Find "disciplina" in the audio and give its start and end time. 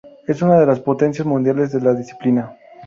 1.93-2.57